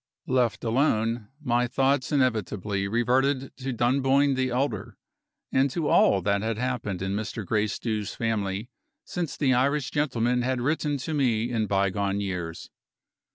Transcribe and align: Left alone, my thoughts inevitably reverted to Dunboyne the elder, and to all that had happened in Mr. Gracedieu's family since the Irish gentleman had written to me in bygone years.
Left 0.25 0.63
alone, 0.63 1.27
my 1.39 1.67
thoughts 1.67 2.11
inevitably 2.11 2.87
reverted 2.87 3.55
to 3.57 3.71
Dunboyne 3.71 4.33
the 4.33 4.49
elder, 4.49 4.97
and 5.51 5.69
to 5.69 5.89
all 5.89 6.23
that 6.23 6.41
had 6.41 6.57
happened 6.57 7.03
in 7.03 7.11
Mr. 7.15 7.45
Gracedieu's 7.45 8.15
family 8.15 8.71
since 9.05 9.37
the 9.37 9.53
Irish 9.53 9.91
gentleman 9.91 10.41
had 10.41 10.59
written 10.59 10.97
to 10.97 11.13
me 11.13 11.51
in 11.51 11.67
bygone 11.67 12.19
years. 12.19 12.71